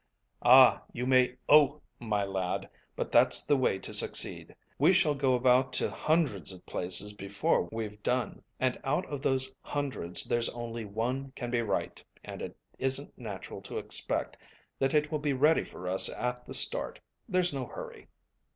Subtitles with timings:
[0.41, 4.55] "Ah, you may `Oh,' my lad, but that's the way to succeed.
[4.79, 9.51] We shall go about to hundreds of places before we've done, and out of those
[9.61, 14.37] hundreds there's only one can be right, and it isn't natural to expect
[14.79, 16.99] that it will be ready for us at the start.
[17.29, 18.07] There's no hurry."